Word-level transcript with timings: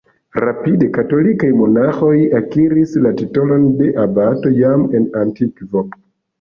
Rapide, 0.43 0.87
katolikaj 0.95 1.49
monaĥoj 1.59 2.15
akiris 2.41 2.97
la 3.05 3.13
titolon 3.21 3.69
de 3.83 3.93
"abato", 4.09 4.57
jam 4.65 4.91
en 5.03 5.09
antikvo. 5.25 5.89